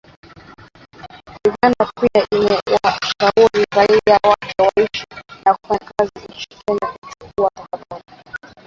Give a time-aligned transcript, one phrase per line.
[1.47, 5.05] Uganda pia imewashauri raia wake wanaoishi
[5.45, 8.53] na kufanya kazi nchini Kenya kuchukua tahadhari.